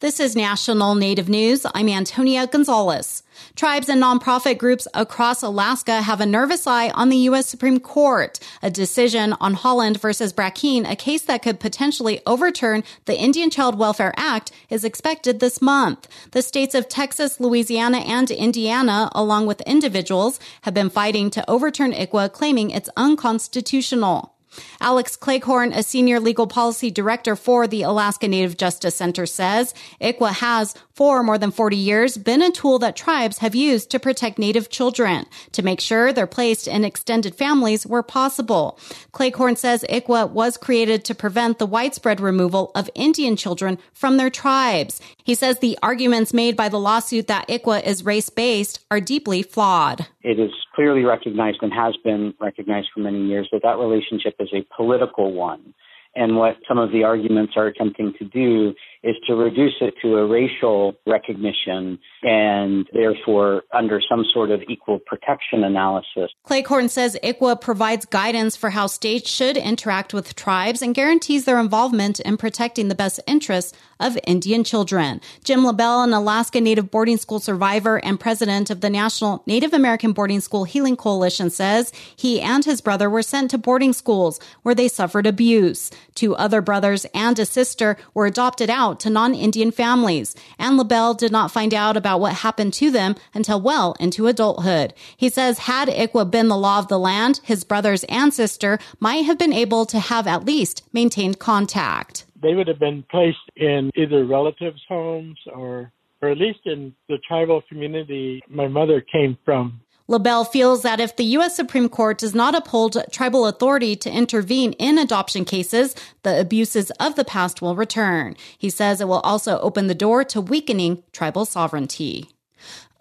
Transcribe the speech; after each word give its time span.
This 0.00 0.20
is 0.20 0.36
National 0.36 0.94
Native 0.94 1.28
News. 1.28 1.66
I'm 1.74 1.88
Antonia 1.88 2.46
Gonzalez. 2.46 3.24
Tribes 3.56 3.88
and 3.88 4.00
nonprofit 4.00 4.56
groups 4.56 4.86
across 4.94 5.42
Alaska 5.42 6.02
have 6.02 6.20
a 6.20 6.26
nervous 6.26 6.68
eye 6.68 6.90
on 6.90 7.08
the 7.08 7.16
U.S. 7.16 7.48
Supreme 7.48 7.80
Court. 7.80 8.38
A 8.62 8.70
decision 8.70 9.34
on 9.40 9.56
Haaland 9.56 9.96
versus 9.96 10.32
Brackeen, 10.32 10.88
a 10.88 10.94
case 10.94 11.22
that 11.22 11.42
could 11.42 11.58
potentially 11.58 12.20
overturn 12.28 12.84
the 13.06 13.18
Indian 13.18 13.50
Child 13.50 13.76
Welfare 13.76 14.14
Act, 14.16 14.52
is 14.70 14.84
expected 14.84 15.40
this 15.40 15.60
month. 15.60 16.06
The 16.30 16.42
states 16.42 16.76
of 16.76 16.88
Texas, 16.88 17.40
Louisiana, 17.40 17.98
and 17.98 18.30
Indiana, 18.30 19.10
along 19.16 19.48
with 19.48 19.62
individuals, 19.62 20.38
have 20.62 20.74
been 20.74 20.90
fighting 20.90 21.28
to 21.30 21.50
overturn 21.50 21.90
ICWA, 21.92 22.32
claiming 22.32 22.70
it's 22.70 22.88
unconstitutional. 22.96 24.37
Alex 24.80 25.16
Cleghorn, 25.16 25.72
a 25.72 25.82
senior 25.82 26.20
legal 26.20 26.46
policy 26.46 26.90
director 26.90 27.36
for 27.36 27.66
the 27.66 27.82
Alaska 27.82 28.28
Native 28.28 28.56
Justice 28.56 28.96
Center, 28.96 29.26
says 29.26 29.74
ICWA 30.00 30.32
has, 30.32 30.74
for 30.92 31.22
more 31.22 31.38
than 31.38 31.50
40 31.50 31.76
years, 31.76 32.16
been 32.16 32.42
a 32.42 32.50
tool 32.50 32.78
that 32.80 32.96
tribes 32.96 33.38
have 33.38 33.54
used 33.54 33.90
to 33.90 33.98
protect 33.98 34.38
Native 34.38 34.70
children, 34.70 35.26
to 35.52 35.62
make 35.62 35.80
sure 35.80 36.12
they're 36.12 36.26
placed 36.26 36.66
in 36.66 36.84
extended 36.84 37.34
families 37.34 37.86
where 37.86 38.02
possible. 38.02 38.78
Cleghorn 39.12 39.56
says 39.56 39.84
ICWA 39.88 40.30
was 40.30 40.56
created 40.56 41.04
to 41.04 41.14
prevent 41.14 41.58
the 41.58 41.66
widespread 41.66 42.20
removal 42.20 42.72
of 42.74 42.90
Indian 42.94 43.36
children 43.36 43.78
from 43.92 44.16
their 44.16 44.30
tribes. 44.30 45.00
He 45.24 45.34
says 45.34 45.58
the 45.58 45.78
arguments 45.82 46.34
made 46.34 46.56
by 46.56 46.68
the 46.68 46.78
lawsuit 46.80 47.26
that 47.26 47.48
ICWA 47.48 47.84
is 47.84 48.04
race 48.04 48.30
based 48.30 48.80
are 48.90 49.00
deeply 49.00 49.42
flawed. 49.42 50.06
It 50.22 50.38
is 50.40 50.50
clearly 50.74 51.04
recognized 51.04 51.58
and 51.62 51.72
has 51.72 51.96
been 52.04 52.34
recognized 52.40 52.88
for 52.92 53.00
many 53.00 53.26
years 53.26 53.48
that 53.52 53.62
that 53.62 53.78
relationship 53.78 54.34
is 54.40 54.48
a 54.52 54.66
political 54.76 55.32
one. 55.32 55.74
And 56.16 56.36
what 56.36 56.56
some 56.66 56.78
of 56.78 56.90
the 56.90 57.04
arguments 57.04 57.52
are 57.56 57.66
attempting 57.66 58.14
to 58.18 58.24
do 58.24 58.74
is 59.02 59.16
to 59.26 59.34
reduce 59.34 59.74
it 59.80 59.94
to 60.02 60.16
a 60.16 60.26
racial 60.26 60.94
recognition 61.06 61.98
and 62.22 62.88
therefore 62.92 63.62
under 63.72 64.00
some 64.08 64.24
sort 64.32 64.50
of 64.50 64.62
equal 64.68 64.98
protection 64.98 65.64
analysis. 65.64 66.30
Cleghorn 66.44 66.88
says 66.88 67.16
ICWA 67.22 67.60
provides 67.60 68.06
guidance 68.06 68.56
for 68.56 68.70
how 68.70 68.86
states 68.86 69.30
should 69.30 69.56
interact 69.56 70.12
with 70.12 70.34
tribes 70.34 70.82
and 70.82 70.94
guarantees 70.94 71.44
their 71.44 71.60
involvement 71.60 72.20
in 72.20 72.36
protecting 72.36 72.88
the 72.88 72.94
best 72.94 73.20
interests 73.26 73.76
of 74.00 74.18
Indian 74.26 74.64
children. 74.64 75.20
Jim 75.44 75.64
LaBelle, 75.64 76.02
an 76.02 76.12
Alaska 76.12 76.60
Native 76.60 76.90
boarding 76.90 77.16
school 77.16 77.40
survivor 77.40 77.98
and 78.04 78.18
president 78.20 78.70
of 78.70 78.80
the 78.80 78.90
National 78.90 79.42
Native 79.46 79.72
American 79.72 80.12
Boarding 80.12 80.40
School 80.40 80.64
Healing 80.64 80.96
Coalition, 80.96 81.50
says 81.50 81.92
he 82.16 82.40
and 82.40 82.64
his 82.64 82.80
brother 82.80 83.10
were 83.10 83.22
sent 83.22 83.50
to 83.50 83.58
boarding 83.58 83.92
schools 83.92 84.40
where 84.62 84.74
they 84.74 84.88
suffered 84.88 85.26
abuse. 85.26 85.90
Two 86.14 86.34
other 86.36 86.60
brothers 86.60 87.06
and 87.14 87.38
a 87.38 87.46
sister 87.46 87.96
were 88.14 88.26
adopted 88.26 88.70
out 88.70 88.87
out 88.88 89.00
to 89.00 89.10
non-Indian 89.10 89.70
families, 89.70 90.34
and 90.58 90.76
LaBelle 90.76 91.14
did 91.14 91.30
not 91.30 91.50
find 91.50 91.74
out 91.74 91.96
about 91.96 92.20
what 92.20 92.36
happened 92.36 92.72
to 92.74 92.90
them 92.90 93.14
until 93.34 93.60
well 93.60 93.94
into 94.00 94.26
adulthood. 94.26 94.94
He 95.16 95.28
says 95.28 95.58
had 95.60 95.88
ICWA 95.88 96.30
been 96.30 96.48
the 96.48 96.56
law 96.56 96.78
of 96.78 96.88
the 96.88 96.98
land, 96.98 97.40
his 97.44 97.64
brothers 97.64 98.04
and 98.04 98.32
sister 98.32 98.78
might 98.98 99.26
have 99.26 99.38
been 99.38 99.52
able 99.52 99.84
to 99.86 99.98
have 99.98 100.26
at 100.26 100.44
least 100.44 100.82
maintained 100.92 101.38
contact. 101.38 102.24
They 102.40 102.54
would 102.54 102.68
have 102.68 102.78
been 102.78 103.04
placed 103.10 103.50
in 103.56 103.90
either 103.94 104.24
relatives' 104.24 104.82
homes 104.88 105.38
or 105.54 105.92
or 106.20 106.30
at 106.30 106.38
least 106.38 106.60
in 106.64 106.92
the 107.08 107.18
tribal 107.28 107.62
community 107.68 108.42
my 108.48 108.66
mother 108.66 109.00
came 109.00 109.38
from. 109.44 109.80
LaBelle 110.10 110.46
feels 110.46 110.80
that 110.82 111.00
if 111.00 111.16
the 111.16 111.24
U.S. 111.24 111.54
Supreme 111.54 111.90
Court 111.90 112.16
does 112.16 112.34
not 112.34 112.54
uphold 112.54 112.96
tribal 113.12 113.46
authority 113.46 113.94
to 113.96 114.10
intervene 114.10 114.72
in 114.74 114.96
adoption 114.96 115.44
cases, 115.44 115.94
the 116.22 116.40
abuses 116.40 116.90
of 116.92 117.14
the 117.14 117.26
past 117.26 117.60
will 117.60 117.76
return. 117.76 118.34
He 118.56 118.70
says 118.70 119.02
it 119.02 119.08
will 119.08 119.20
also 119.20 119.58
open 119.60 119.86
the 119.86 119.94
door 119.94 120.24
to 120.24 120.40
weakening 120.40 121.02
tribal 121.12 121.44
sovereignty. 121.44 122.30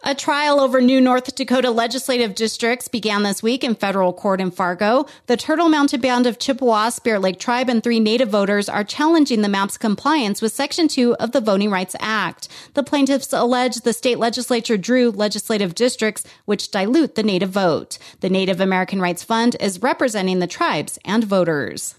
A 0.03 0.13
trial 0.13 0.59
over 0.59 0.79
new 0.79 1.01
North 1.01 1.33
Dakota 1.33 1.71
legislative 1.71 2.35
districts 2.35 2.87
began 2.87 3.23
this 3.23 3.41
week 3.41 3.63
in 3.63 3.73
federal 3.73 4.13
court 4.13 4.39
in 4.39 4.51
Fargo. 4.51 5.07
The 5.25 5.35
Turtle 5.35 5.69
Mountain 5.69 6.01
Band 6.01 6.27
of 6.27 6.37
Chippewa, 6.37 6.89
Spirit 6.89 7.21
Lake 7.21 7.39
Tribe, 7.39 7.67
and 7.67 7.83
three 7.83 7.99
Native 7.99 8.29
voters 8.29 8.69
are 8.69 8.83
challenging 8.83 9.41
the 9.41 9.49
map's 9.49 9.75
compliance 9.75 10.39
with 10.39 10.53
Section 10.53 10.87
2 10.87 11.15
of 11.15 11.31
the 11.31 11.41
Voting 11.41 11.71
Rights 11.71 11.95
Act. 11.99 12.47
The 12.75 12.83
plaintiffs 12.83 13.33
allege 13.33 13.77
the 13.77 13.91
state 13.91 14.19
legislature 14.19 14.77
drew 14.77 15.09
legislative 15.09 15.73
districts 15.73 16.23
which 16.45 16.69
dilute 16.69 17.15
the 17.15 17.23
Native 17.23 17.49
vote. 17.49 17.97
The 18.19 18.29
Native 18.29 18.61
American 18.61 19.01
Rights 19.01 19.23
Fund 19.23 19.55
is 19.59 19.81
representing 19.81 20.37
the 20.37 20.47
tribes 20.47 20.99
and 21.05 21.23
voters. 21.23 21.95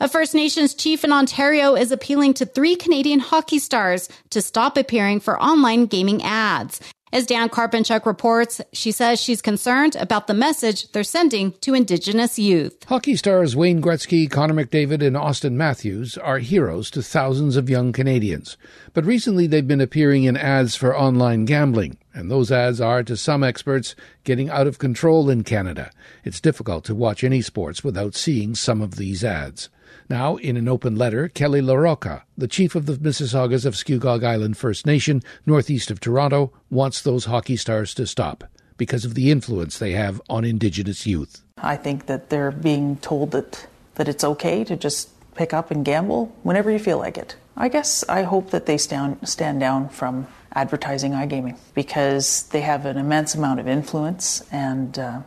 A 0.00 0.08
First 0.08 0.34
Nations 0.34 0.74
chief 0.74 1.04
in 1.04 1.12
Ontario 1.12 1.74
is 1.74 1.90
appealing 1.90 2.34
to 2.34 2.46
three 2.46 2.76
Canadian 2.76 3.20
hockey 3.20 3.58
stars 3.58 4.08
to 4.30 4.42
stop 4.42 4.76
appearing 4.76 5.20
for 5.20 5.40
online 5.40 5.86
gaming 5.86 6.22
ads. 6.22 6.80
As 7.12 7.24
Dan 7.24 7.48
Karpenchuk 7.48 8.04
reports, 8.04 8.60
she 8.72 8.90
says 8.90 9.20
she's 9.20 9.40
concerned 9.40 9.94
about 9.94 10.26
the 10.26 10.34
message 10.34 10.90
they're 10.90 11.04
sending 11.04 11.52
to 11.60 11.72
Indigenous 11.72 12.36
youth. 12.36 12.82
Hockey 12.88 13.14
stars 13.14 13.54
Wayne 13.54 13.80
Gretzky, 13.80 14.28
Connor 14.28 14.54
McDavid, 14.54 15.06
and 15.06 15.14
Auston 15.14 15.52
Matthews 15.52 16.18
are 16.18 16.38
heroes 16.38 16.90
to 16.90 17.02
thousands 17.02 17.56
of 17.56 17.70
young 17.70 17.92
Canadians. 17.92 18.56
But 18.92 19.04
recently 19.04 19.46
they've 19.46 19.66
been 19.66 19.80
appearing 19.80 20.24
in 20.24 20.36
ads 20.36 20.74
for 20.74 20.98
online 20.98 21.44
gambling, 21.44 21.96
and 22.12 22.28
those 22.28 22.50
ads 22.50 22.80
are, 22.80 23.04
to 23.04 23.16
some 23.16 23.44
experts, 23.44 23.94
getting 24.24 24.50
out 24.50 24.66
of 24.66 24.80
control 24.80 25.30
in 25.30 25.44
Canada. 25.44 25.92
It's 26.24 26.40
difficult 26.40 26.84
to 26.86 26.94
watch 26.94 27.22
any 27.22 27.40
sports 27.40 27.84
without 27.84 28.16
seeing 28.16 28.56
some 28.56 28.82
of 28.82 28.96
these 28.96 29.22
ads. 29.22 29.68
Now, 30.08 30.36
in 30.36 30.56
an 30.56 30.68
open 30.68 30.96
letter, 30.96 31.28
Kelly 31.28 31.60
LaRocca, 31.60 32.22
the 32.36 32.48
chief 32.48 32.74
of 32.74 32.86
the 32.86 32.94
Mississaugas 32.94 33.64
of 33.64 33.74
Scugog 33.74 34.24
Island 34.24 34.56
First 34.56 34.86
Nation, 34.86 35.22
northeast 35.44 35.90
of 35.90 36.00
Toronto, 36.00 36.52
wants 36.70 37.02
those 37.02 37.26
hockey 37.26 37.56
stars 37.56 37.94
to 37.94 38.06
stop 38.06 38.44
because 38.76 39.04
of 39.04 39.14
the 39.14 39.30
influence 39.30 39.78
they 39.78 39.92
have 39.92 40.20
on 40.28 40.44
Indigenous 40.44 41.06
youth. 41.06 41.42
I 41.58 41.76
think 41.76 42.06
that 42.06 42.28
they're 42.28 42.50
being 42.50 42.96
told 42.96 43.30
that, 43.32 43.66
that 43.94 44.08
it's 44.08 44.24
okay 44.24 44.64
to 44.64 44.76
just 44.76 45.10
pick 45.34 45.52
up 45.52 45.70
and 45.70 45.84
gamble 45.84 46.34
whenever 46.42 46.70
you 46.70 46.78
feel 46.78 46.98
like 46.98 47.18
it. 47.18 47.36
I 47.56 47.68
guess 47.68 48.04
I 48.08 48.22
hope 48.22 48.50
that 48.50 48.66
they 48.66 48.78
stand, 48.78 49.26
stand 49.28 49.60
down 49.60 49.88
from 49.88 50.26
advertising 50.52 51.12
iGaming 51.12 51.58
because 51.74 52.44
they 52.44 52.60
have 52.62 52.86
an 52.86 52.96
immense 52.96 53.34
amount 53.34 53.60
of 53.60 53.68
influence 53.68 54.42
and 54.50 54.98
uh, 54.98 55.20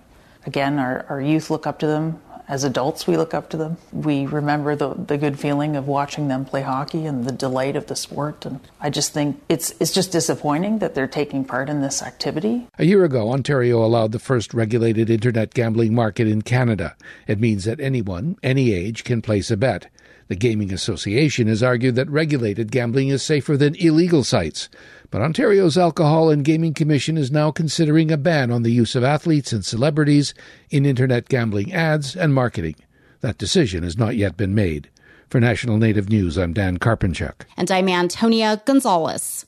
again, 0.46 0.80
our, 0.80 1.06
our 1.09 1.22
youth 1.22 1.50
look 1.50 1.68
up 1.68 1.80
to 1.80 1.88
them 1.88 2.20
as 2.50 2.64
adults, 2.64 3.06
we 3.06 3.16
look 3.16 3.36
up 3.36 3.50
to 3.52 3.58
them. 3.58 3.78
We 3.94 4.26
remember 4.26 4.76
the, 4.76 4.96
the 4.96 5.20
good 5.20 5.40
feeling 5.40 5.76
of 5.76 5.88
watching 5.88 6.30
them 6.30 6.46
play 6.46 6.64
hockey 6.64 7.06
and 7.06 7.24
the 7.24 7.32
delight 7.32 7.76
of 7.76 7.86
the 7.86 7.96
sport. 7.96 8.44
And 8.44 8.60
I 8.82 8.90
just 8.90 9.14
think 9.14 9.40
it's, 9.48 9.72
it's 9.80 9.94
just 9.94 10.12
disappointing 10.12 10.80
that 10.80 10.96
they're 10.96 11.08
taking 11.08 11.46
part 11.46 11.70
in 11.70 11.82
this 11.82 12.02
activity. 12.02 12.68
A 12.80 12.86
year 12.86 13.04
ago, 13.04 13.32
Ontario 13.32 13.86
allowed 13.86 14.12
the 14.12 14.20
first 14.20 14.56
regulated 14.56 15.12
internet 15.12 15.54
gambling 15.54 15.94
market 15.94 16.28
in 16.28 16.42
Canada. 16.42 16.98
It 17.28 17.40
means 17.40 17.66
that 17.66 17.80
anyone, 17.80 18.36
any 18.42 18.74
age, 18.74 19.04
can 19.04 19.22
place 19.22 19.52
a 19.52 19.58
bet. 19.58 19.88
The 20.29 20.35
Gaming 20.35 20.72
Association 20.72 21.47
has 21.47 21.63
argued 21.63 21.95
that 21.95 22.07
regulated 22.07 22.72
gambling 22.72 23.07
is 23.07 23.23
safer 23.23 23.57
than 23.57 23.73
illegal 23.75 24.23
sites. 24.23 24.69
But 25.09 25.23
Ontario's 25.23 25.75
Alcohol 25.75 26.29
and 26.29 26.45
Gaming 26.45 26.75
Commission 26.75 27.17
is 27.17 27.31
now 27.31 27.50
considering 27.50 28.12
a 28.12 28.17
ban 28.17 28.51
on 28.51 28.62
the 28.62 28.72
use 28.72 28.95
of 28.95 29.03
athletes 29.03 29.51
and 29.51 29.66
celebrities 29.66 30.35
in 30.69 30.85
internet 30.85 31.29
gambling 31.29 31.73
ads 31.73 32.16
and 32.16 32.31
marketing. 32.31 32.75
That 33.22 33.40
decision 33.40 33.81
has 33.81 33.97
not 33.97 34.17
yet 34.17 34.38
been 34.38 34.53
made. 34.53 34.91
For 35.29 35.40
National 35.40 35.78
Native 35.78 36.09
News, 36.09 36.38
I'm 36.38 36.53
Dan 36.53 36.78
Karpenchuk. 36.78 37.46
And 37.57 37.72
I'm 37.72 37.90
Antonia 37.90 38.61
Gonzalez. 38.66 39.47